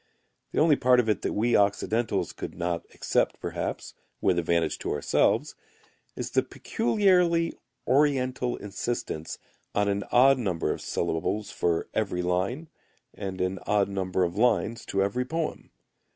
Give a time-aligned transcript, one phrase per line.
[0.51, 4.91] The only part of it that we Occidentals could not accept perhaps, with advantage to
[4.91, 5.53] ourselves,
[6.15, 7.53] is the peculiarly
[7.85, 9.37] Oriental insistence
[9.75, 12.67] on an odd number of syllables for every line
[13.13, 15.69] and an odd number of lines to every poem.